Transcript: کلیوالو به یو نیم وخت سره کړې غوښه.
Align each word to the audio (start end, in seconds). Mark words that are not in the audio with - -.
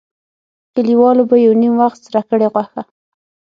کلیوالو 0.73 1.23
به 1.29 1.35
یو 1.45 1.53
نیم 1.61 1.73
وخت 1.83 1.99
سره 2.05 2.21
کړې 2.29 2.47
غوښه. 2.53 2.81